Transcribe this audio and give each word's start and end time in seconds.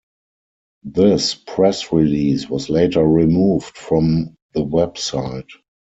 This 0.83 1.35
press 1.35 1.91
release 1.93 2.49
was 2.49 2.71
later 2.71 3.03
removed 3.05 3.77
from 3.77 4.35
the 4.55 4.61
website. 4.65 5.47